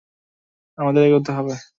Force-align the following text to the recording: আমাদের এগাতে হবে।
আমাদের 0.77 1.01
এগাতে 1.07 1.31
হবে। 1.37 1.53